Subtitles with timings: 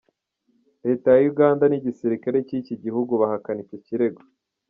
[0.85, 4.21] Leta ya Uganda n'igisirikare cy'iki gihugu bahakana icyo kirego.